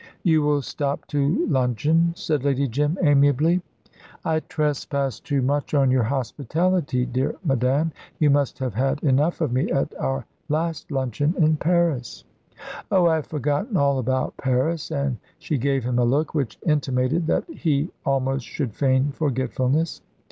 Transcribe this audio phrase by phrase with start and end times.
[0.23, 3.61] "You will stop to luncheon," said Lady Jim, amiably.
[4.25, 7.91] "I trespass too much on your hospitality, dear madame.
[8.17, 12.23] You must have had enough of me at our last luncheon in Paris."
[12.91, 17.27] "Oh, I have forgotten all about Paris"; and she gave him a look which intimated
[17.27, 20.01] that he also should feign forgetfulness.